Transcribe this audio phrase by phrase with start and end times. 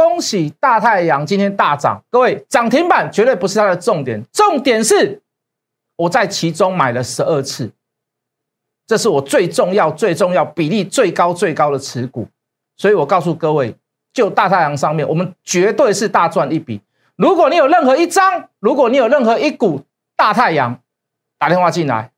[0.00, 5.20] 恭喜大太阳今天大涨，各位涨停板绝对不是它的重点，重点是
[5.94, 7.70] 我在其中买了十二次，
[8.86, 12.26] 这是我最重要、最重要、比例最高、最高的持股，
[12.78, 13.76] 所以我告诉各位，
[14.14, 16.80] 就大太阳上面，我们绝对是大赚一笔。
[17.16, 19.82] 如果你有任何一张，如果你有任何一股
[20.16, 20.80] 大太阳，
[21.38, 22.10] 打电话进来，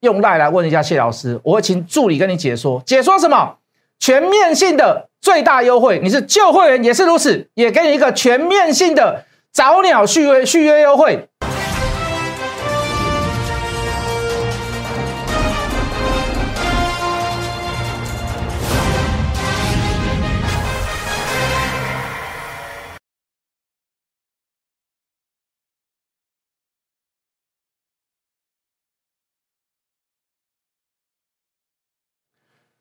[0.00, 3.58] 用赖来问一下谢老师，我会请助理跟你解说，解说什么？
[4.00, 11.27] 全面性的最大优惠，你是旧会员也是如此，也给你一个全面性的早鸟续约续约优惠。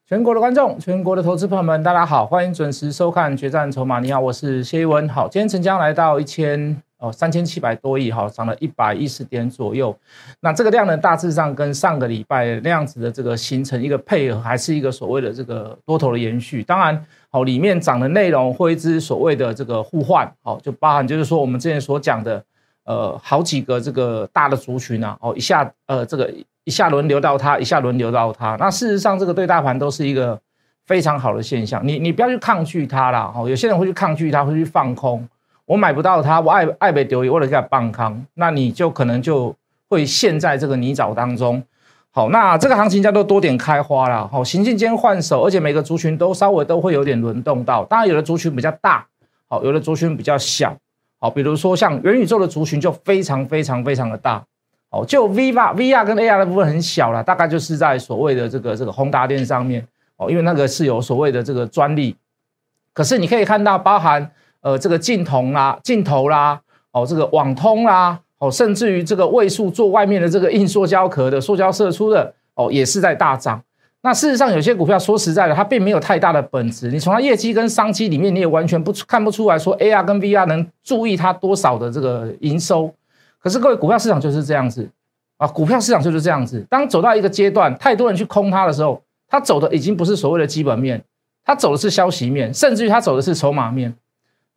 [0.07, 3.97] 全国的观众，全国的投资朋友们，大家好，欢迎准时收看《决战筹码》。
[4.01, 5.05] 你好，我是谢一文。
[5.09, 9.93] 好，今天成交来到一千哦三千七百多亿，好，涨了一百一十点左右。
[10.39, 16.63] 那这个量呢，大致上跟上个礼拜那样子的这个形成一个配合，还是一个所谓的这个多头的延续。
[16.63, 22.41] 当然，好，里面涨的内容会之所谓的这个互换，好，就包含就是说我们之前所讲的，
[22.85, 26.33] 呃，好几个这个大的族群啊，哦，一下呃这个。
[26.67, 28.57] 一下轮流到它，一下轮流到它。
[28.59, 30.37] 那事实上，这个对大盘都是一个
[30.85, 31.79] 非常好的现象。
[31.87, 33.31] 你你不要去抗拒它啦。
[33.33, 35.25] 哦，有些人会去抗拒它，会去放空。
[35.65, 39.55] 我买不到它，我爱爱被丢，为了给它放空，那你就可能就
[39.87, 41.63] 会陷在这个泥沼当中。
[42.11, 44.27] 好，那这个行情叫做多点开花啦。
[44.29, 47.85] 好，行进间换手，而且每个族群都稍微都会有点轮动到。
[47.85, 49.05] 当然，有的族群比较大，
[49.47, 50.75] 好，有的族群比较小。
[51.17, 54.43] 好，比如说像元宇宙的族群就非常非常非常的大。
[54.89, 59.85] 哦，就 V R V R 跟 A R 的部分很小了，大概就是在所谓的这个这个宏达电上面
[60.15, 62.15] 哦，因为那个是有所谓的这个专利。
[62.93, 64.31] 可是你可以看到，包含
[64.61, 66.59] 呃这个镜头啦、镜头啦，
[66.91, 73.61] 哦这个网通啦，哦甚至于这个位数做外面的这个硬塑胶壳的塑胶射出的哦，也是在大涨。
[74.01, 82.93] 那事实上有些股票说实在的，它并没有太大的本质，你从它业绩跟商机里面，你也完全不出看不出来说 A R 跟 V R 能注意它多少的这个营收。
[83.39, 84.89] 可是各位，股票市场就是这样子
[85.37, 85.47] 啊！
[85.47, 86.65] 股票市场就是这样子。
[86.69, 91.01] 当走到一个阶段，太多人去空它的时候，它走的已经不是所谓的基本面，
[91.45, 93.93] 它走的是消息面，甚至于它走的是筹码面。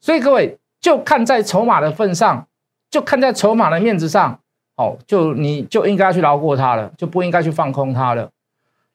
[0.01, 2.47] 所以各位，就看在筹码的份上，
[2.91, 4.41] 就看在筹码的面子上，
[4.77, 8.31] 哦，就你就应该去饶过它了，就不应该去放空它了，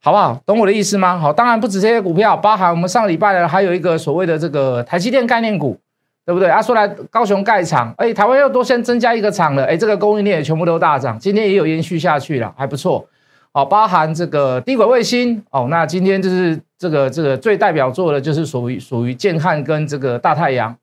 [0.02, 0.42] 好不好？
[0.46, 1.20] 懂我的意思吗？
[1.20, 5.80] 好，当然不止这些股票，包含我们上礼拜的还有一个所谓的这个台积电概念股。
[6.26, 6.50] 对不对？
[6.50, 13.08] 啊，说来高雄盖厂，哎，台湾又多先增加一个厂了，哎，这个供应链也全部都大涨，今天也有延续下去了，还不错。
[13.52, 20.76] 哦，包含这个低轨卫星，哦，那今天就是这个这个最代表作的，就是属于属于建汉跟这个大太阳，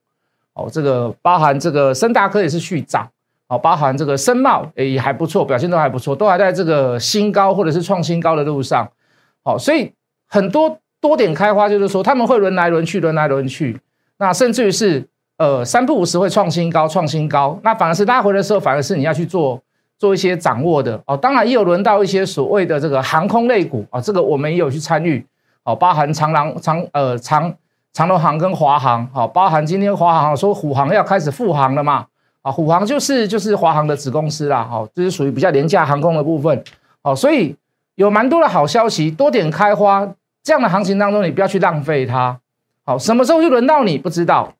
[0.54, 3.06] 哦，这个包含这个深大科也是续涨，
[3.48, 8.88] 哦，包含这个深茂，哎，也还不错，表现都还不错，都还在这个新高或者是创新高的路上，
[9.42, 9.92] 好，所以
[10.28, 13.78] 很多多点开花，就是说他们会轮来轮去，轮来轮去，
[14.19, 15.09] 那甚至于是。
[15.42, 19.60] 呃，三不五时会创新高，创新高，那反而是拉回的时候，反而是你要去做
[19.98, 21.00] 做一些掌握的。
[21.04, 21.16] 哦。
[21.16, 25.26] 当然也有轮到一些所谓的这个航空类股啊，这个我们也有去参与。
[25.64, 27.53] 哦，包含长廊长呃长
[27.92, 32.06] 长龙航跟华航，好，包含今天华航说虎航要开始复航了嘛，
[32.42, 36.62] 啊，虎航就是就是华航的子公司啦，好，这是属于比较廉价航空的部分，
[37.03, 37.56] 好，所以
[37.97, 40.09] 有蛮多的好消息，多点开花，
[40.44, 42.38] 这样的行情当中，你不要去浪费它，
[42.84, 44.53] 好，什么时候就轮到你不知道。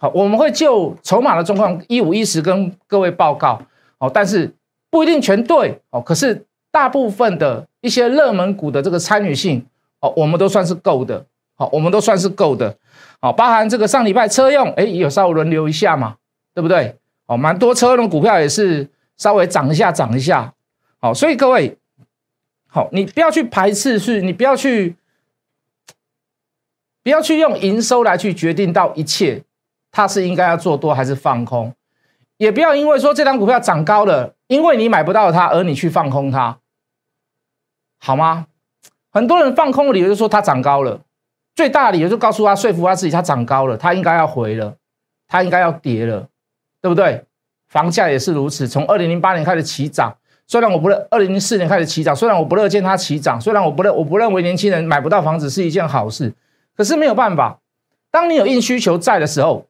[0.00, 3.60] 好，我们会就筹码的状况一五一十跟各位报告。
[3.98, 4.54] 好，但是
[4.90, 5.80] 不一定全对。
[5.90, 9.66] 哦，可是大部分的一些热门股的这个参与性，
[9.98, 11.26] 哦，我们都算是够的。
[11.56, 12.76] 好，我们都算是够的。
[13.20, 16.14] 好，包含这个上礼拜车用，哎，有稍微轮流一下嘛，
[16.54, 16.94] 对不对？
[17.26, 20.54] 哦，蛮多车用股票也是稍微涨一下，涨一下。
[21.00, 21.76] 好，所以各位，
[22.68, 24.94] 好，你不要去排斥，是，你不要去，
[27.02, 29.42] 不要去用营收来去决定到一切。
[29.90, 31.72] 它是应该要做多还是放空？
[32.36, 36.58] 也不要因为说这张股票涨高了，因为你买不到它而你去放空它，
[37.98, 38.46] 好吗？
[39.10, 41.00] 很多人放空的理由就说它涨高了，
[41.56, 44.76] 最大的理由就告诉他说服他自己它涨高了，它应该要回了，
[45.26, 46.28] 它应该要跌了，
[46.80, 47.24] 对不对？
[47.68, 50.16] 房价也是如此，从二零零八年开始起涨，
[50.46, 56.32] 虽然我不认二零零四年开始起涨，虽然我不乐见它起涨，虽然我不认我不认为年轻人买不到房子是一件好事，
[56.76, 57.58] 可是没有办法，
[58.12, 59.66] 当你有硬需求在的时候。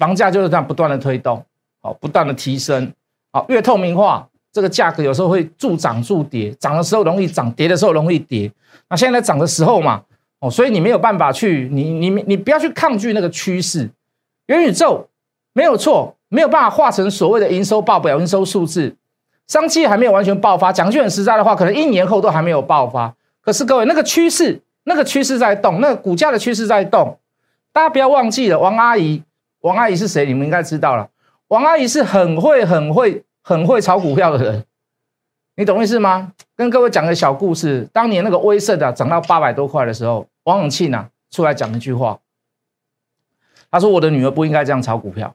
[0.00, 1.44] 房价就是这样不断的推动，
[1.82, 2.90] 好，不断的提升，
[3.30, 8.50] 好，越透明化，这个价格有时候会助涨助跌，涨的时候容易涨，跌的时候容易跌。
[8.88, 10.02] 那现在涨的时候嘛，
[10.40, 13.90] 哦，所以你没有办法去，你你你不要去抗拒那个趋势，
[14.46, 15.06] 元宇宙
[15.52, 18.96] 没有错，没有办法化成所谓的营收报表、营收数字，
[19.46, 20.72] 商机还没有完全爆发。
[20.72, 23.14] 讲句很实在的话，可能一年后都还没有爆发。
[23.42, 27.18] 可是各位，那个趋势，那个趋势在动，那个股价的趋势在动。
[27.72, 29.22] 大家不要忘记了，王阿姨，
[29.60, 30.24] 王阿姨是谁？
[30.26, 31.08] 你们应该知道了。
[31.48, 34.64] 王阿姨是很会、很会、很会炒股票的人，
[35.56, 36.32] 你懂意思吗？
[36.56, 42.18] 跟各位讲个小故事，当年那个威盛的涨到八百多块的时候，王永庆啊出来讲一句话，
[43.70, 45.34] 他说：“我的女儿不应该这样炒股票，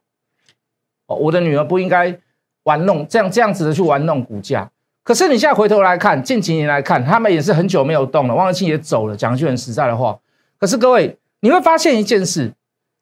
[1.08, 2.18] 哦，我的女儿不应该
[2.64, 4.72] 玩弄这样这样子的去玩弄股价。”
[5.04, 9.16] 可是你现在回头来看，近几年来看，他们也是很久没有动了，王永庆也走了。
[9.16, 10.18] 讲一句很实在的话，
[10.58, 11.18] 可是各位。
[11.42, 12.52] 你会发现一件事，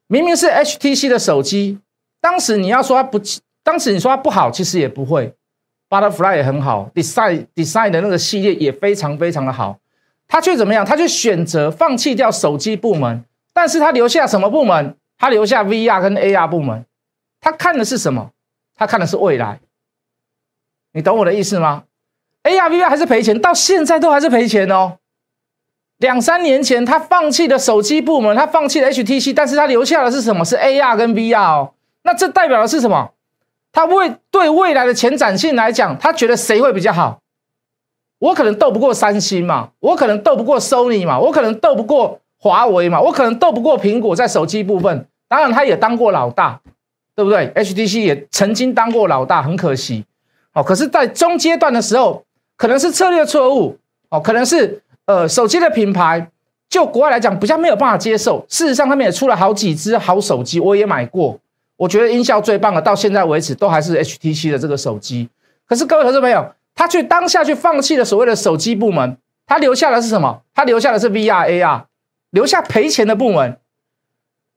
[0.06, 1.78] 明明是 HTC 的手机，
[2.20, 3.20] 当时你要说它不，
[3.62, 5.34] 当时你说它不好，其实也不会。
[5.88, 9.78] Butterfly 也很好，Design Design 的那个系列也非常非常的好，
[10.26, 10.84] 他却怎么样？
[10.84, 14.96] 他却选择放弃掉手机部门，但是他留下什么部门？
[15.16, 16.84] 他留下 VR 跟 AR 部门。
[17.40, 18.30] 他看的是什么？
[18.74, 19.60] 他看的是未来。
[20.92, 21.84] 你懂我的意思吗
[22.42, 24.98] ？AR VR 还是赔钱，到现在都还是赔钱哦。
[26.04, 30.44] 两三年前，他放弃了手机部门，他放弃了 HTC，但是他留下的是什么？
[30.44, 31.72] 是 AR 跟 VR 哦。
[32.02, 33.12] 那这代表的是什么？
[33.72, 37.20] 他为对未来的前瞻性来讲，他觉得谁会比较好？
[38.18, 45.06] 我可能斗不过三星嘛，我可能斗不过 Sony 嘛，我可能斗不过华为嘛，我可能斗不过苹果在手机部分。
[45.26, 46.60] 当然，他也当过老大，
[47.16, 50.04] 对不对？HTC 也曾经当过老大，很可惜
[50.52, 50.62] 哦。
[50.62, 52.22] 可是，在中阶段的时候，
[52.58, 53.78] 可能是策略错误
[54.10, 54.82] 哦，可能是。
[55.06, 56.30] 呃，手机的品牌，
[56.70, 58.44] 就国外来讲，比较没有办法接受。
[58.48, 61.38] 事实上，他们也出了好几只好手机，我也买过。
[61.76, 65.28] 我觉得音效最棒的，到现在为止都还是 HTC 的这个手机。
[65.68, 70.42] 可是各位投资朋友，他去当下去放弃了所谓的手机部门，他留下的是什么？
[70.54, 71.82] 他留下的是 VR、AR，
[72.30, 73.58] 留下赔钱的部门。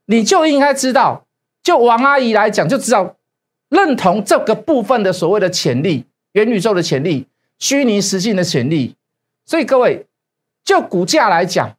[0.05, 1.25] 你就应该知道，
[1.61, 3.15] 就王阿姨来讲，就知道
[3.67, 7.27] 认同这个部分的所谓的潜力，元宇宙的潜力，
[7.59, 8.95] 虚拟实境的潜力。
[9.45, 10.06] 所以各位。
[10.67, 11.77] 就股价来讲，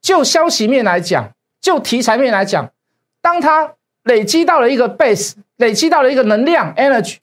[0.00, 2.72] 就消息面来讲，就题材面来讲，
[3.20, 3.74] 当它
[4.04, 7.18] 累积到了一个 base，累积到了一个能量 energy，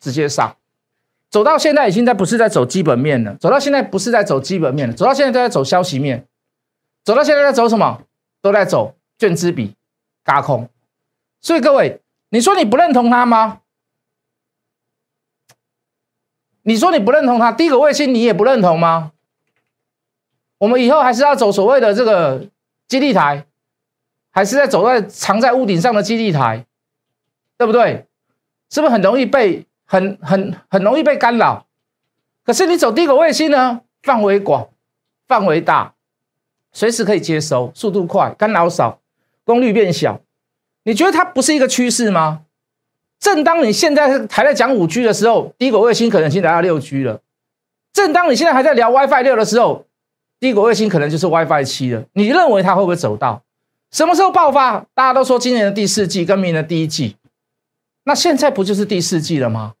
[0.00, 0.56] 直接上，
[1.30, 6.26] 走到现在已经在不是在走基本面了，走到现在不是在走基本面了，走到现在都在走消息面，
[7.04, 8.02] 走到现在在走什么？
[8.42, 9.76] 都在走券资比
[10.24, 10.68] 嘎空。
[11.40, 12.00] 所以各位，
[12.30, 13.60] 你说你不认同它吗？
[16.62, 19.12] 你说你不认同它，第一个卫星你也不认同吗？
[20.60, 22.46] 我们以后还是要走所谓的这个
[22.86, 23.46] 基地台，
[24.30, 26.66] 还是在走在藏在屋顶上的基地台，
[27.56, 28.06] 对不对？
[28.68, 31.64] 是不是很容易被很很很容易被干扰？
[32.44, 34.68] 可是你走低轨卫星呢，范围广，
[35.26, 35.94] 范围大，
[36.72, 39.00] 随时可以接收，速度快，干扰少，
[39.44, 40.20] 功率变小。
[40.84, 42.42] 你觉得它不是一个趋势吗？
[43.18, 47.20] 正当你现在还在讲五 G 的时候，低轨卫星可能已经来到六 G 了。
[47.92, 49.86] 正当你现在还在聊 WiFi 六的时候，
[50.40, 53.42] 低轨卫星可能就是 WiFi 七了，你认为它会不会走到
[53.92, 54.84] 什么时候爆发？
[54.94, 57.16] 大家都说今年的第四季跟明年的第一季，
[58.04, 59.74] 那现在不就是第四季了吗？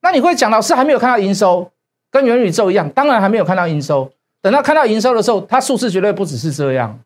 [0.00, 1.70] 那你会讲老师还没有看到营收，
[2.10, 4.10] 跟元宇宙一样，当然还没有看到营收。
[4.40, 6.98] 等到看到营收的时候，它数字绝对不只是这样，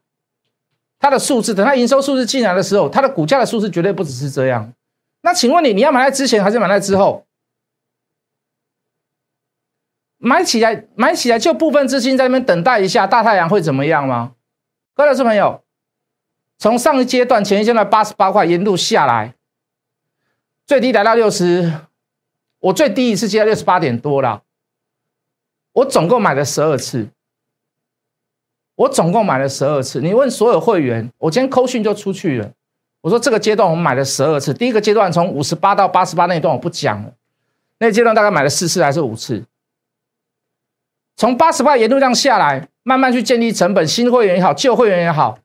[0.99, 4.73] 它的数字等它营收数字进来的时候，它的股价的数字绝对不只是这样。
[5.23, 7.25] 那请问你，你要买在之前还是买在之后？
[10.19, 14.33] 买起来，买起来就部分资金在那边等待一下，大太阳会怎么样吗？
[14.95, 15.63] 各位老师朋友，
[16.59, 19.35] 从上一阶段前一阶段八十八块沿路下来，
[20.67, 21.73] 最低来到六十，
[22.59, 24.43] 我最低一次接到六十八点多了。
[25.73, 27.09] 我总共买了十二次，
[28.75, 30.01] 我总共买了十二次。
[30.01, 32.51] 你问所有会员，我今天扣讯就出去了。
[33.03, 37.13] 我说这个阶段我们买了十二次，第一个阶段从五十八到八十八那一段我不讲了，
[37.79, 39.45] 那阶段大概买了四次还是五次？
[41.19, 45.37] 从八十块沿路这样下来，慢慢去建立成本，新会员也好，旧会员也好，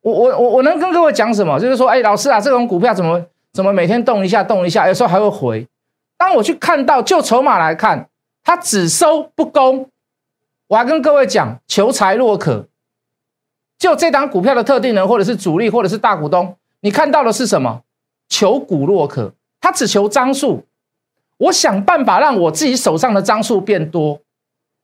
[0.00, 1.60] 我我我我能跟各位讲什么？
[1.60, 5.68] 就是说，哎，老师啊，这种股票怎么怎么每天动一下动一下，有时候还会回。
[6.16, 8.08] 当我去看到就筹码来看，
[8.42, 9.90] 它只收不攻，
[10.68, 12.66] 我还跟各位讲，求财若渴，
[13.78, 17.82] 就这档股票的特定人，或者是主力，或者是大股东，你看到的是什么？
[18.30, 20.64] 求股若渴，他只求张数，
[21.36, 24.18] 我想办法让我自己手上的张数变多。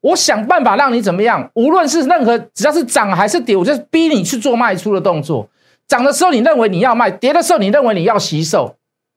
[0.00, 1.50] 我想办法让你怎么样？
[1.54, 5.48] 无论是任何，只要是涨还是跌，我就逼你去做卖出的动作。
[5.86, 8.76] 涨的时候你认为你要卖，跌的时候你认为你要吸售。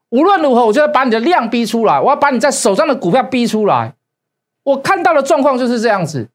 [0.09, 3.93] 无论如何，我就要把你的量逼出来，我要把你在手上的股票逼出来。
[4.63, 6.29] 我看到的状况就是这样子。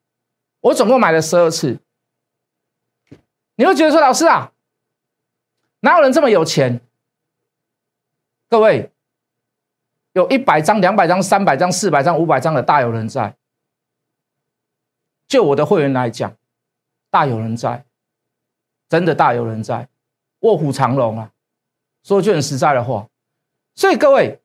[0.61, 1.79] 我总共买了十二次。
[3.57, 4.53] 你会觉得说，老师啊，
[5.81, 6.81] 哪有人这么有钱？
[8.49, 8.91] 各位，
[10.13, 13.35] 有一百张、两百张、三百张、四百张、五百张的大有人在。
[15.29, 16.33] 就我的会员来讲，
[17.11, 17.85] 大有人在，
[18.89, 19.89] 真的大有人在，
[20.41, 21.31] 卧虎藏龙啊！
[22.05, 23.09] 说句很实在的话，
[23.75, 24.41] 所以各位，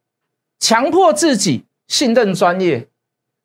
[0.60, 2.88] 强迫自己信任专业，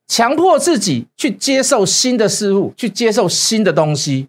[0.07, 4.29] 强迫自己去接受新的事物，去接受新的东西，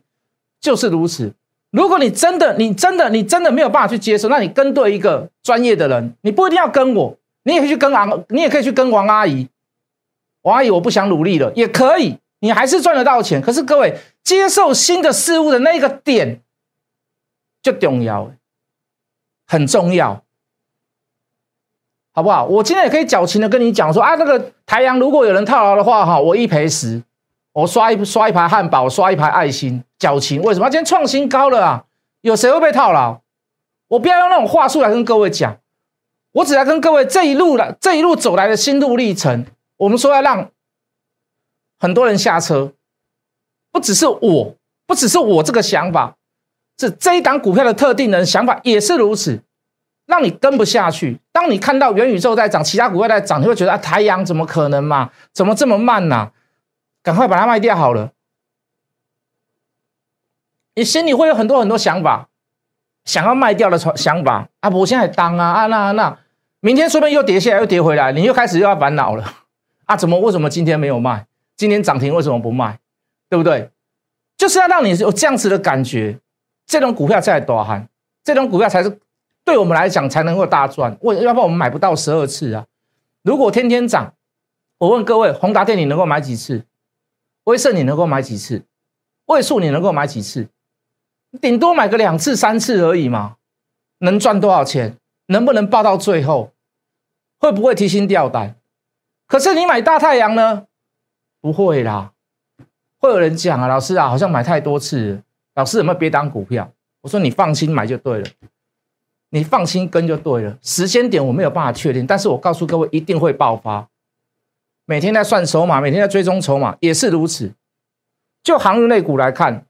[0.59, 1.33] 就是如此。
[1.69, 9.47] 如果你真的、你真的、你真的没有办法去接受，那你跟对一个专业的人，你不一定要跟我，你也可以去跟王，你也可以去跟王阿姨。
[10.41, 13.41] 王阿姨，我不想努力了，也可以，你还是赚得到钱。
[13.41, 16.41] 可是各位，接受新的事物的那个点
[17.62, 18.32] 就重要。
[19.50, 20.24] 很重要，
[22.12, 22.44] 好不好？
[22.44, 27.01] 我今天也可以矫情的跟你讲说啊，那个台阳如果有人套牢的话，哈，我一赔十，
[27.53, 30.41] 我刷一刷一排汉堡，刷一排爱心，矫情。
[30.41, 30.70] 为什么？
[30.70, 31.86] 今天创新高了啊，
[32.20, 33.22] 有谁会被套牢？
[33.88, 35.58] 我不要用那种话术来跟各位讲，
[36.34, 39.46] 我只来跟各位这一路的这一路走来的心路历程。
[39.77, 40.51] 我们说要让
[41.79, 42.74] 很多人下车，
[43.72, 44.55] 不只是我，
[44.86, 46.15] 不只是我这个想法。
[46.79, 49.41] 是这一档股票的特定人想法也是如此，
[50.05, 51.19] 让你跟不下去。
[51.31, 55.10] 当你看到元宇宙在涨，其他股票在涨，你会觉得啊，太阳怎么可能嘛？
[55.34, 56.31] 怎么这么慢呢？
[57.01, 58.12] 赶快把它卖掉好了。
[60.75, 62.29] 你心里会有很多很多想法，
[63.05, 64.69] 想要卖掉的想法啊！
[64.69, 66.19] 我现在当啊啊那那，
[66.60, 69.34] 明天说不定又跌下来又跌回来，你又开始又要烦恼了
[69.86, 69.98] 啊！
[69.98, 71.25] 怎么为什么今天没有卖？
[71.57, 72.79] 今天涨停为什么不卖？
[73.29, 73.69] 对不对？
[74.37, 76.19] 就是要让你有这样子的感觉。
[76.67, 77.89] 这种股票才多喊，
[78.23, 78.99] 这种股票才是
[79.43, 80.95] 对我们来讲才能够大赚。
[81.01, 82.65] 为要不然我们买不到十二次啊！
[83.23, 84.13] 如果天天涨，
[84.77, 86.65] 我问各位，宏达电你能够买几次？
[87.45, 88.63] 威盛你能够买几次？
[89.25, 90.49] 位数你能够买几次？
[91.41, 93.37] 顶多买个两次三次而已嘛，
[93.99, 94.97] 能赚多少钱？
[95.27, 96.51] 能不能报到最后？
[97.39, 98.55] 会不会提心吊胆？
[99.25, 100.66] 可是你买大太阳呢？
[101.41, 102.12] 不会啦，
[103.00, 105.22] 会有人讲啊，老师啊，好像买太多次。
[105.56, 106.72] 老师有没有别当股票？
[107.01, 108.27] 我说你放心买就对了，
[109.29, 110.58] 你放心跟就对了。
[110.62, 113.88] 时间点我没有办法确定，但是我告诉各位一定会爆发。
[114.86, 117.53] 每天在算筹码，每天在追踪筹码也是如此。
[118.44, 119.65] 就航运类股来看，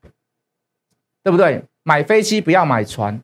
[1.23, 1.63] 对不对？
[1.83, 3.21] 买飞机不要买船，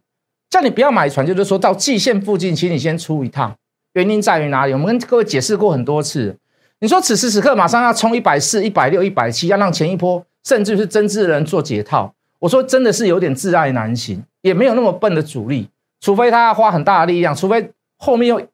[0.49, 3.55] 叫你不要买船，就是说到季线附近，请你先出一趟。
[3.93, 4.73] 原因在于哪里？
[4.73, 6.37] 我们跟各位解释过很多次。
[6.83, 12.13] 你说此时此刻马上要冲一百四、一百六、一百七，要让前一波甚至是真挚的人做解套。
[12.39, 15.69] 我说真的是有点自爱难行，也没有那么笨的主力，
[16.01, 18.45] 除非他要花很大的力量，除非后面又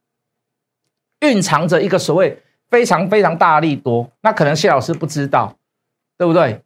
[1.22, 5.56] 蕴藏着一个所谓非常非常大力多，那可能谢老师不知道，
[6.16, 6.62] 对不对？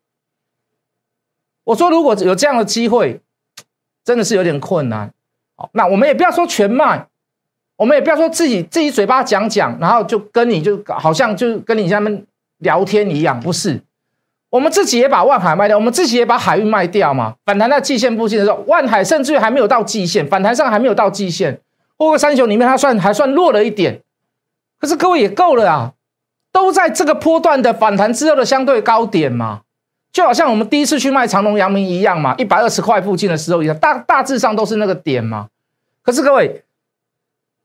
[1.64, 3.22] 我说如果有这样的机会，
[4.04, 5.14] 真的是有点困难。
[5.56, 7.08] 好，那我们也不要说全卖，
[7.76, 12.26] 我们也不要说自己自己嘴巴讲讲，然后就跟你就好像就跟你下面
[12.60, 13.82] 聊天一样，不是。
[14.50, 17.34] 我们自己也把万海卖掉，我们自己也把海运卖掉嘛。
[17.44, 21.60] 反弹在季线附近的时候，万海甚至于还没有到季线，反弹上还没有到季线。
[21.98, 24.02] 货柜三雄里面，它算还算弱了一点，
[24.80, 25.94] 可是各位也够了啊，
[26.52, 29.62] 都在这个波段的反弹之后的相对高点嘛，
[30.12, 35.48] 就好像我们第一次去卖长隆、阳明一样嘛，一百二十块附近的时候一样，大大致上都是那个点嘛。
[36.04, 36.64] 可是各位，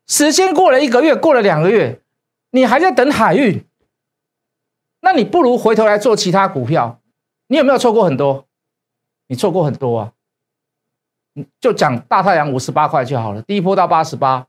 [0.09, 2.01] 时间过了一个月，过了两个月，
[2.51, 3.65] 你还在等海运。
[5.01, 6.99] 那你不如回头来做其他股票，
[7.47, 8.47] 你有没有错过很多？
[9.29, 10.13] 你错过很多啊！
[11.35, 14.47] 你就讲大太阳五十八块就好了，第一波到八十八，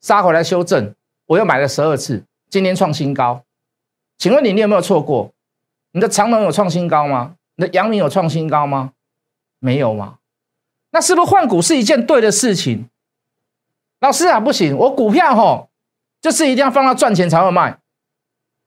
[0.00, 0.94] 杀回来修正，
[1.26, 3.44] 我又买了十二次，今天创新高。
[4.16, 5.32] 请问你，你有没有错过？
[5.92, 7.36] 你的长隆有创新高吗？
[7.56, 8.92] 你的阳明有创新高吗？
[9.58, 10.18] 没有吗？
[10.90, 12.88] 那是不是换股是一件对的事情？
[14.04, 15.70] 老师啊，不行，我股票吼，
[16.20, 17.78] 就是一定要放到赚钱才会卖。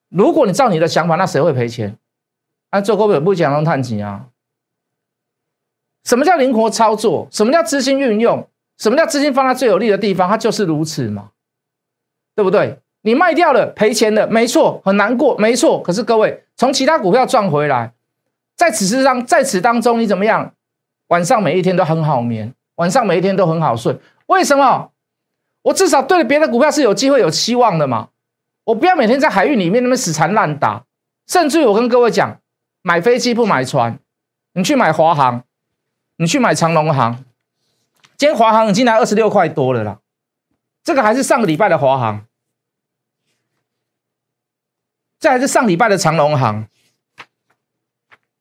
[0.09, 1.95] 如果你照你的想法，那谁会赔钱？
[2.71, 4.25] 啊，做股票不讲用探钱啊？
[6.05, 7.27] 什么叫灵活操作？
[7.29, 8.47] 什么叫资金运用？
[8.79, 10.27] 什么叫资金放在最有利的地方？
[10.27, 11.29] 它就是如此嘛，
[12.35, 12.79] 对不对？
[13.01, 15.79] 你卖掉了赔钱了，没错，很难过，没错。
[15.83, 17.93] 可是各位，从其他股票赚回来，
[18.55, 20.51] 在此之上，在此当中，你怎么样？
[21.09, 23.95] 晚上每一天都很好眠，晚上每一天都很好睡。
[24.25, 24.89] 为什么？
[25.67, 28.09] 我至少对别的股票是有机会、有期望的嘛。
[28.65, 30.85] 我不要每天在海域里面那么死缠烂打，
[31.25, 32.39] 甚至我跟各位讲，
[32.81, 33.99] 买飞机不买船，
[34.53, 35.43] 你去买华航，
[36.17, 37.23] 你去买长龙航，
[38.17, 39.99] 今天华航已经来二十六块多了啦，
[40.83, 42.25] 这个还是上个礼拜的华航，
[45.19, 46.67] 这还是上礼拜的长龙航，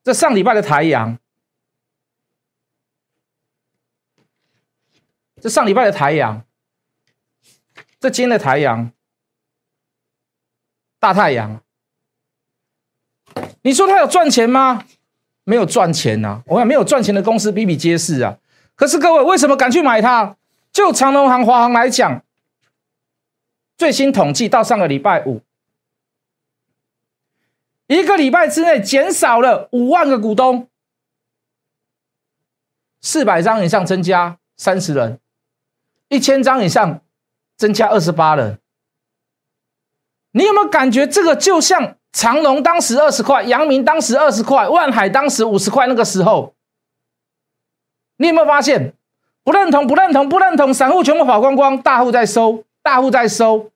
[0.04, 1.18] 这上礼拜的台阳，
[5.40, 6.45] 这上礼拜的台阳，
[7.98, 8.92] 这今天的台阳，
[10.98, 11.60] 大太阳，
[13.62, 14.84] 你说它有赚钱吗？
[15.44, 16.42] 没有赚钱呐！
[16.46, 18.36] 我讲没有赚钱的公司比比皆是啊。
[18.74, 20.36] 可是各位为什么敢去买它？
[20.72, 22.22] 就长隆行、华航来讲，
[23.78, 25.40] 最新统计到上个礼拜五，
[27.86, 30.68] 一个礼拜之内减少了五万个股东，
[33.00, 35.20] 四百张以上增加三十人，
[36.08, 37.00] 一千张以上
[37.56, 38.58] 增加二十八人。
[40.32, 41.96] 你有没有感觉这个就像？
[42.12, 45.86] 长隆当时二十块，阳明当时二十块，万海当时五十块。
[45.86, 46.54] 那个时候，
[48.16, 48.94] 你有没有发现？
[49.44, 53.70] 不认同，不认同，不认同，散户全部跑光光，大户在收，大户在收。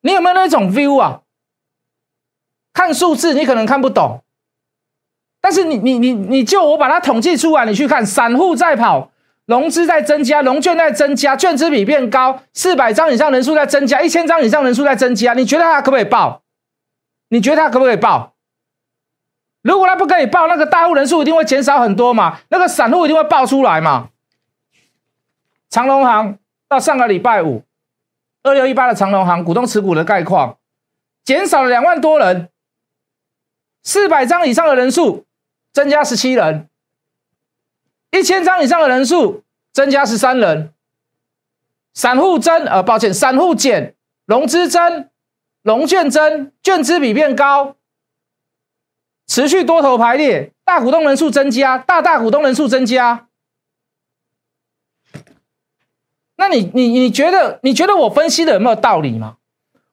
[0.00, 1.22] 你有没有那种 view 啊？
[2.72, 4.24] 看数字你可能看不懂，
[5.40, 9.12] 但是你你你你就我把它统计出来，你去看，散户在跑，
[9.48, 15.32] 融资在增加，融券在增加，券资比变高，四百张以上人数在增加，一千张以上人数在增加。
[15.32, 16.42] 你觉得它可不可以报？
[17.30, 18.34] 你觉得他可不可以报？
[19.62, 22.40] 如果他不可以报，那个大户人数一定会减少很多嘛？
[22.50, 24.10] 那个散户一定会爆出来嘛？
[25.70, 26.38] 长隆行
[26.68, 27.62] 到上个礼拜五，
[28.42, 30.58] 二六一八的长隆行股东持股的概况
[31.24, 32.50] 减少了两万多人，
[33.82, 35.24] 四百张以上的人数
[35.72, 36.68] 增加十七人，
[38.10, 40.72] 一千张以上的人数增加十三人，
[41.94, 43.94] 散户增呃，抱歉，散户减，
[44.26, 45.08] 融资增。
[45.62, 47.76] 龙券增，券资比变高，
[49.26, 53.26] 持续多头排列，大股东人数增加，大大股东人数增加。
[56.36, 59.36] 那你你你觉得你觉得我分析的有没有道理吗？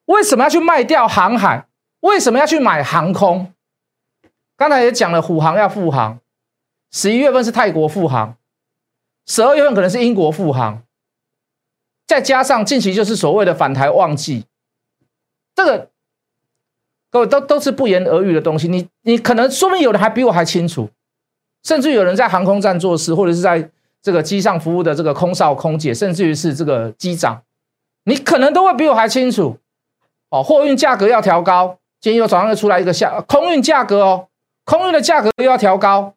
[0.06, 1.68] 为什么要去卖掉航海？
[2.02, 3.52] 为什么要去买航空？
[4.56, 6.20] 刚才也讲了，虎航要复航，
[6.92, 8.38] 十一月份是泰国复航，
[9.26, 10.84] 十二月份可能是英国复航，
[12.08, 14.46] 再加上近期就是所谓的反台旺季。
[15.54, 15.90] 这个
[17.10, 20.90] 各位都都是不言而喻的东西，你你可能说明有人还比我还清楚，
[21.64, 23.70] 甚至有人在航空站做事，或者是在
[24.02, 27.42] 这个机上服务的这个空少、空姐，甚至于是这个机长，
[28.04, 29.58] 你可能都会比我还清楚。
[30.30, 34.28] 哦，货运价格要调高，今天又早上又出来一个下空运价格哦，
[34.66, 36.14] 空运的价格又要调高，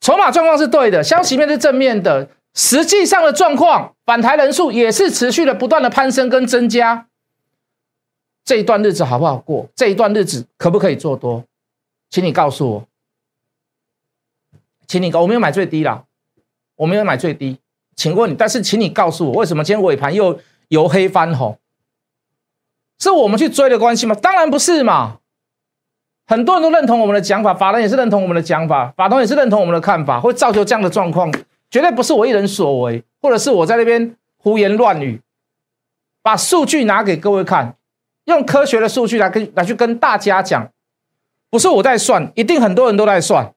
[0.00, 2.28] 筹码状况是对的，消息面是正面的。
[2.54, 7.06] 实际上的状况，反台人数也是持续的不断的攀升跟增加。
[8.44, 9.68] 这一段日子好不好过？
[9.76, 11.44] 这一段日子可不可以做多？
[12.08, 12.84] 请你告诉我，
[14.88, 16.02] 请你告，我没有买最低啦，
[16.74, 17.58] 我没有买最低，
[17.94, 21.56] 请问你，但是请你告诉我，为什么今天尾盘又由黑翻红？
[22.98, 24.16] 是我们去追的关系吗？
[24.16, 25.19] 当然不是嘛。
[26.30, 31.28] 很多人都认同我们的讲法，法人也是认同我们的讲法，法通也是认同我们的看法，会造就这样的状况。
[31.68, 35.20] 绝对不是我一人所为，或者是我在那边胡言乱语，
[36.22, 37.74] 把数据拿给各位看，
[38.26, 40.70] 用科学的数据来跟来去跟大家讲，
[41.50, 43.52] 不是我在算，一定很多人都在算。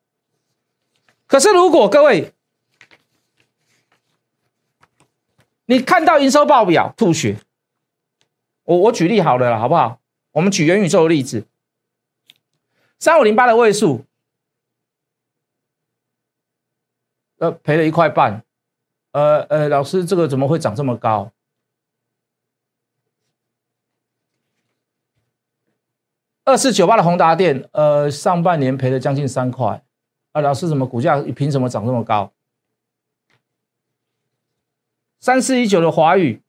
[1.28, 2.34] 可是如果各位
[5.68, 7.38] 你看到营收报表吐血，
[8.64, 10.00] 我我举例好了，好不好？
[10.32, 11.46] 我们举元宇宙的例子，
[13.04, 14.06] 三五零八的位数。
[17.40, 18.46] 呃，赔了一块半，
[19.12, 21.30] 呃呃，老师，这个怎么会涨这么高？
[26.46, 29.84] 二四九八的宏达电，呃，上半年赔了将近三块，
[30.32, 32.32] 啊，老师，怎么股价凭什么涨这么高？
[35.20, 36.42] 三四一九的华宇，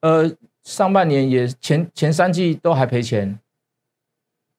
[0.00, 3.38] 呃，上半年也前前三季都还赔钱，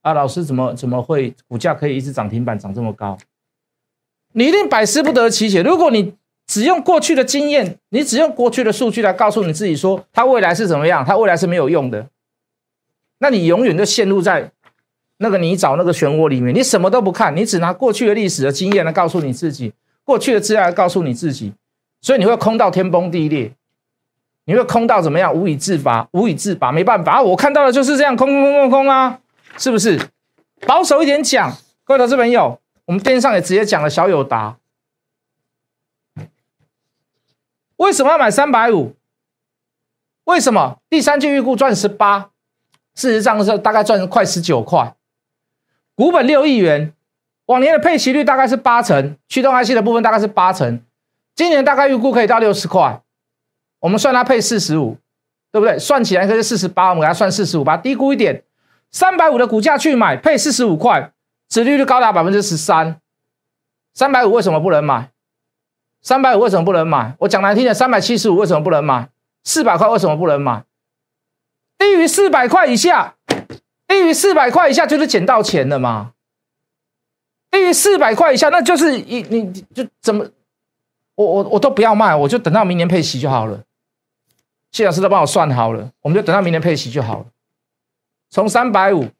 [0.03, 3.17] 啊，老师，怎么怎么会股价可以一直涨停板涨这么高？
[4.33, 5.63] 你一定百思不得其解。
[5.63, 6.13] 如果你
[6.45, 12.07] 只用过去的经验，你只用过去的数据来告诉你自己说它未来是怎么样，它未来是没有用的，
[13.19, 14.51] 那你永远就陷入在
[15.17, 16.53] 那个泥沼、那个漩涡里面。
[16.53, 19.71] 你什么都不看，你只拿过去的历史的经验来告诉你自己，
[20.03, 21.53] 过去的资料来告诉你自己，
[22.01, 23.53] 所以你会空到天崩地裂，
[24.43, 25.33] 你会空到怎么样？
[25.33, 27.21] 无以自拔，无以自拔，没办法。
[27.21, 29.19] 我看到的就是这样，空空空空空啊，
[29.57, 30.09] 是不是？
[30.67, 32.59] 保守一点讲，各位投资朋友。
[32.85, 34.57] 我们电视上也直接讲了小友达，
[37.77, 38.93] 为什么要买三百五？
[40.25, 42.31] 为什么第三季预估赚十八？
[42.93, 44.95] 事实上是大概赚快十九块，
[45.95, 46.93] 股本六亿元，
[47.45, 50.81] 往年的配息率大概是八成，驱动 IC 的部分大概是八成，
[51.33, 53.01] 今年大概预估可以到六十块，
[53.79, 54.97] 我们算它配四十五，
[55.53, 55.79] 对不对？
[55.79, 58.43] 算起来可是四十八，我们给它算四十五，把低估一点，
[58.93, 61.12] 三百五的股价去买配四十五块。
[61.49, 62.99] 殖利率高达百分之十三，
[63.93, 65.12] 三百五为什么不能买？
[66.01, 67.15] 三百五为什么不能买？
[67.19, 69.10] 我讲难听的，三百七十五为什么不能买？
[69.43, 70.63] 四百块为什么不能买？
[71.77, 73.13] 低于四百块以下，
[73.88, 76.13] 低于四百块以下就是捡到钱了嘛？
[77.51, 80.25] 低于四百块以下，那就是一你就怎么，
[81.13, 83.60] 我我我都不要卖，我就等到明年配息就好了。
[84.71, 87.25] 谢老师都帮我算好了，我们就等到明年配息就好了。
[88.34, 89.12] 从三百五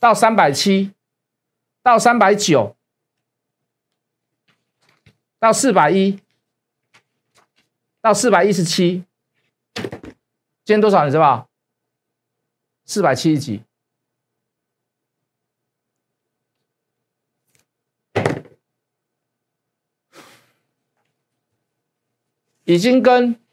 [0.00, 0.94] 到三百七，
[1.82, 2.74] 到三百九，
[5.38, 6.18] 到四百一，
[8.00, 9.04] 到四百一十七，
[9.74, 11.46] 今天多少你知道？
[12.86, 13.62] 四百七十几，
[22.64, 23.43] 已经跟。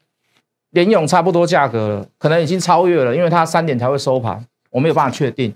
[0.72, 5.52] 联勇差不多价格了，可能已经超越了，因为它三点才会收盘，我没有办法确定，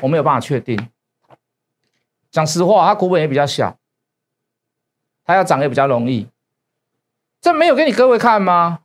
[0.00, 0.88] 我没有办法确定。
[2.30, 3.76] 讲实话，它股本也比较小，
[5.24, 6.28] 它要涨也比较容易。
[7.40, 8.80] 这没有给你各位看吗？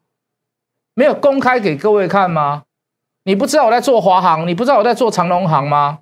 [0.96, 2.66] 没有公开给各位看吗？
[3.24, 6.00] 你不知道我在做华航，你不知道我在做长隆航吗？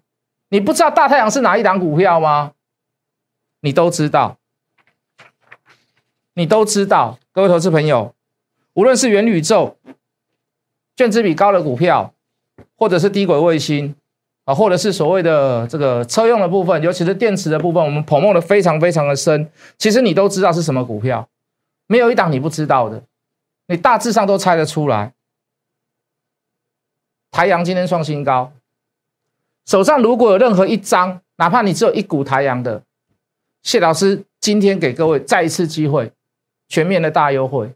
[0.48, 2.54] 你不知道大太阳是哪一档股票吗？
[3.60, 4.38] 你都知道，
[6.36, 8.16] 你都知道，各位投资朋友。
[8.74, 9.78] 无论是元宇宙、
[10.96, 12.14] 卷资比高的股票，
[12.76, 13.96] 或者是低轨卫星
[14.46, 19.50] 啊，或者是所谓的这个车用的部分，尤其是电池的部分，我们捧梦的非常非常的深。
[19.78, 21.28] 其实你都知道是什么股票，
[21.88, 23.04] 没有一档你不知道的，
[23.68, 25.14] 你大致上都猜得出来。
[27.32, 28.52] 台阳今天创新高，
[29.66, 32.84] 手上如果有任何一张，哪怕你只有一股台阳的，
[33.62, 36.12] 谢老师今天给各位再一次机会，
[36.68, 37.72] 全面的大优惠。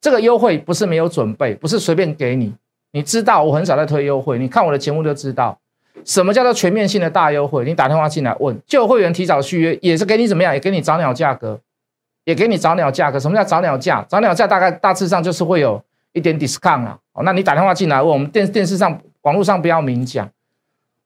[0.00, 2.54] 这个优惠不是没有准备，不是随便给你。
[2.92, 5.58] 你知道我很少在推优惠，你看我的节目就知道
[6.04, 7.64] 什么叫做全面性的大优惠。
[7.64, 10.54] 你打电话进来问，旧会员提早续约也是给你怎么样？
[10.54, 11.60] 也给你早鸟价格，
[12.24, 13.18] 也给你早鸟价格。
[13.18, 14.04] 什么叫早鸟价？
[14.08, 15.82] 早鸟价大概大致上就是会有
[16.12, 16.98] 一点 discount 啊。
[17.12, 20.28] 哦，那你打电话进来问，我们电电视上、网络上不要明讲。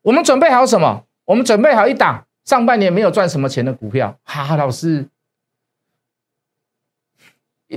[0.02, 1.02] 我们准备好什么？
[1.24, 4.16] 我们准备好一档上半年没有赚什么钱的股票。
[4.24, 5.06] 哈，老师。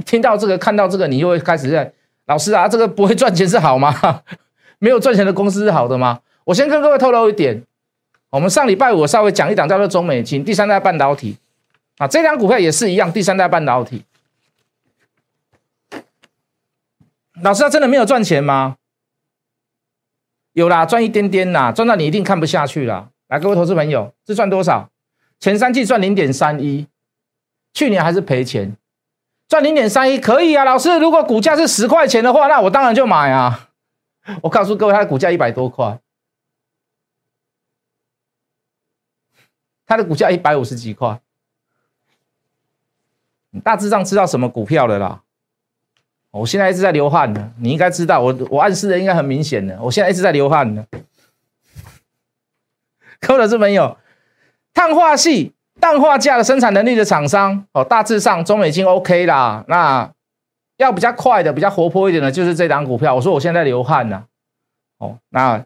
[0.02, 1.92] 听到这个，看到这个，你就会开始在
[2.26, 3.94] 老师啊，这个不会赚钱是好吗？
[4.80, 6.22] 没有赚钱的公司是好的吗？
[6.46, 7.64] 我先跟各位透露一点，
[8.30, 11.38] 我们上礼拜五稍微讲一档叫做中美金第三代半导体
[11.98, 14.04] 啊，这张股票也是一样，第三代半导体。
[17.42, 18.78] 老师，他真的没有赚钱吗？
[20.54, 23.10] 有啦，赚一点点啦，赚到你一定看不下去了。
[23.28, 24.90] 来，各位投资朋友，这赚多少？
[25.40, 26.88] 前三季赚零点三一，
[27.74, 28.76] 去年还是赔钱。
[29.48, 33.70] 赚零点三一可以啊，老师，如果股价是十块钱的话，那我当然就买啊。
[34.42, 36.00] 我告诉各位，它的股价一百多块，
[39.86, 41.20] 它的股价一百五十几块，
[43.52, 45.22] 你大致上知道什么股票的啦。
[46.32, 50.88] 我现在一直在流汗呢，你应该知道，我我暗示的应该很明显的，我现在一直在流汗呢。
[53.20, 53.98] 各位投资朋友，
[54.74, 55.54] 碳化系。
[55.84, 59.66] 氮化镓的生产能力的厂商哦，大致上中美金 OK 啦。
[59.68, 60.10] 那
[60.78, 63.14] 要比较快的、比较活泼一点的，就是这档股票。
[63.14, 64.24] 我说我现在流汗了
[65.00, 65.18] 哦。
[65.32, 65.62] 那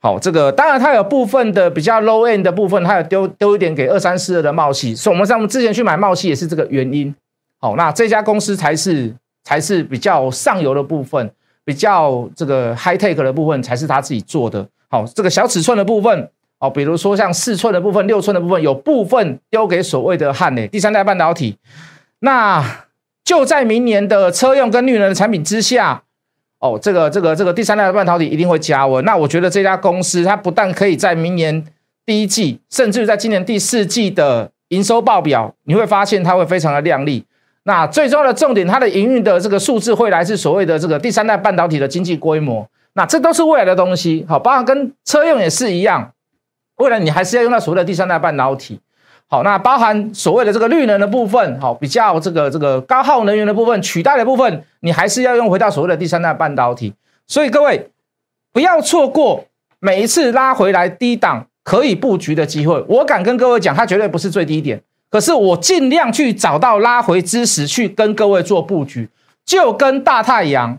[0.00, 4.94] 好，这个当然它有部分的比较 low end 的部分，它有丢丢一点给二三四二的茂系。
[4.94, 7.14] 所以我们在我们之前去买茂系也是这个原因。
[7.58, 11.30] 好，那这家公司才是才是比较上游的部分，
[11.62, 14.66] 比较这个 high tech 的部分才是他自己做的。
[14.88, 16.30] 好，这个小尺寸的部分。
[16.60, 21.56] 哦，比如说像四寸的部分、六寸的部分，有部分丢给所谓的汉磊第三代半导体。
[22.20, 22.62] 那
[23.24, 26.02] 就在明年的车用跟绿能的产品之下，
[26.58, 29.02] 哦，这个这个这个第三代半导体一定会加温。
[29.06, 31.64] 那我觉得这家公司它不但可以在明年
[32.04, 37.24] 第一季，甚至在今年第四季的营收报表，你会发现它会非常的亮丽。
[37.62, 42.68] 那最重要的重点，它的营运的这个数字会来自所谓的这个第三代半导体的经济规模。
[42.92, 46.12] 那这都是未来的东西，好，包括跟车用也是一样。
[46.80, 48.80] 未来你还是要用到所谓的第三代半导体，
[49.28, 56.94] 好，那包含所谓的这个绿能的部分，好，比较这个这个高耗能源的部分，取代的部分，你还是要用回到所谓的第三代半导体。
[57.26, 57.90] 所以各位
[58.52, 59.44] 不要错过
[59.78, 62.84] 每一次拉回来低档可以布局的机会。
[62.88, 69.08] 我敢跟各位讲，它绝对不是最低点，可是我尽量去找到拉回之时去跟各位做布局，
[69.44, 70.78] 就跟大太阳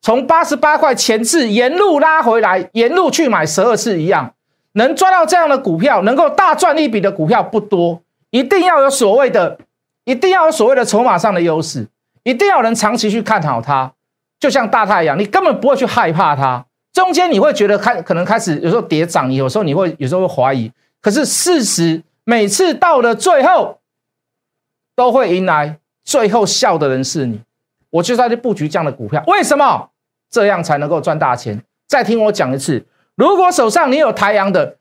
[0.00, 4.32] 从八十八块前次沿路拉回来，沿路去买十二次一样。
[4.72, 9.58] 能抓到这样的股票，能够大赚一笔的股票不多，一定要有所谓的，
[10.04, 11.88] 一定要有所谓的筹码上的优势，
[12.22, 13.92] 一定要能长期去看好它。
[14.38, 16.64] 就像大太阳，你根本不会去害怕它。
[16.92, 20.70] 中间你会觉得开可能开始有时候跌涨，有时候你会有时候会怀疑。
[21.00, 23.78] 可是事实每次到了最后，
[24.94, 27.40] 都会迎来最后笑的人是你。
[27.90, 29.90] 我就在这布局这样的股票，为什么
[30.30, 31.62] 这样才能够赚大钱？
[31.86, 32.84] 再听我讲一次，
[33.20, 34.78] 如果手上你有台阳的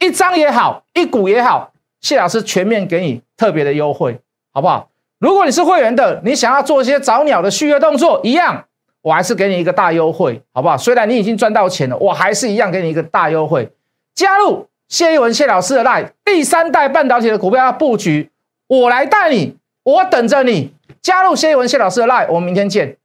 [0.00, 4.20] 一张也好，一股也好，谢老师全面给你特别的优惠，
[4.52, 4.88] 好不好？
[5.20, 8.64] 如果你是会员的，你想要做一些早鸟的续约动作，一样，
[9.02, 10.76] 我还是给你一个大优惠，好不好？
[10.76, 13.70] 虽然你已经赚到钱了，我还是一样给你一个大优惠。
[14.16, 18.32] 加入谢一文谢老师的 Lie，第三代半导体的股票要布局，
[18.66, 20.74] 我来带你，我等着你。
[21.00, 22.96] 加入谢一文谢老师的 Lie，我们明天见。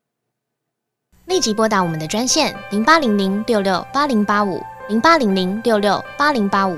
[1.26, 6.78] 立即拨打我们的专线零八零零六六八零八五零八零零六六八零八五